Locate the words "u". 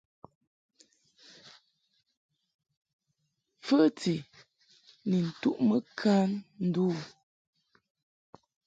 6.91-6.97